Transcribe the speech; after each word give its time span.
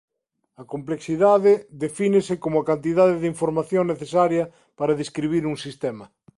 A 0.61 0.63
complexidade 0.73 1.53
defínese 1.83 2.33
como 2.43 2.57
a 2.59 2.67
cantidade 2.71 3.15
de 3.21 3.27
información 3.33 3.83
necesaria 3.93 4.43
para 4.79 4.97
describir 5.01 5.43
un 5.51 5.55
sistema. 5.65 6.05